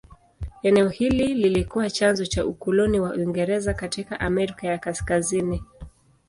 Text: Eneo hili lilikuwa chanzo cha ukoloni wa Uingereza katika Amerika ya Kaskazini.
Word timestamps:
Eneo 0.63 0.89
hili 0.89 1.33
lilikuwa 1.33 1.89
chanzo 1.89 2.25
cha 2.25 2.45
ukoloni 2.45 2.99
wa 2.99 3.09
Uingereza 3.13 3.73
katika 3.73 4.19
Amerika 4.19 4.67
ya 4.67 4.77
Kaskazini. 4.77 5.63